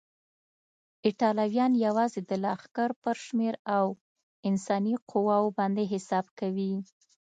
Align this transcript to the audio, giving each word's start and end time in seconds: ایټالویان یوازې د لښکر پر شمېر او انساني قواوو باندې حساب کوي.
ایټالویان 1.05 1.71
یوازې 1.85 2.21
د 2.29 2.31
لښکر 2.43 2.89
پر 3.03 3.15
شمېر 3.25 3.55
او 3.77 3.85
انساني 4.49 4.95
قواوو 5.09 5.55
باندې 5.57 5.83
حساب 5.93 6.25
کوي. 6.39 6.73